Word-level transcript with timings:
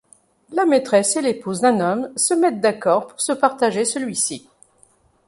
La 0.51 0.65
maîtresse 0.65 1.15
et 1.17 1.21
l'épouse 1.21 1.61
d'un 1.61 1.79
homme 1.79 2.11
se 2.15 2.33
mettent 2.33 2.59
d'accord 2.59 3.05
pour 3.05 3.21
se 3.21 3.33
partager 3.33 3.85
celui-ci. 3.85 4.47